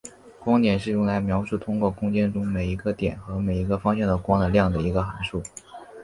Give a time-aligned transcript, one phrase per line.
[0.39, 5.43] 光场是用来描述通过空间中每一个点和每一个方向的光的量的一个函数。